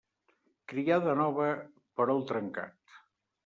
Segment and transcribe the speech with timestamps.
[0.73, 1.47] Criada nova,
[2.01, 3.01] perol trencat.